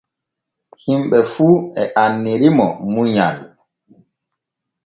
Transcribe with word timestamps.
Himɓe 0.83 1.19
fu 1.33 1.47
e 1.81 1.83
annirimo 2.03 2.67
munyal. 2.91 3.37